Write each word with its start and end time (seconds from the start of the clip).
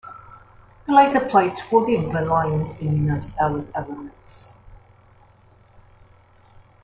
He 0.87 0.91
later 0.95 1.19
played 1.23 1.55
for 1.59 1.85
the 1.85 1.93
England 1.93 2.27
Lions 2.27 2.75
in 2.79 2.87
the 2.87 2.97
United 3.01 3.31
Arab 3.39 3.71
Emirates. 3.73 4.49